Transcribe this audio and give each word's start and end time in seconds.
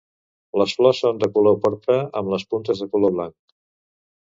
Les 0.61 0.71
flors 0.79 1.01
són 1.03 1.19
de 1.25 1.29
color 1.35 1.59
porpra 1.67 1.99
amb 2.23 2.33
les 2.37 2.49
puntes 2.55 2.85
de 2.85 2.91
color 2.97 3.17
blanc. 3.21 3.39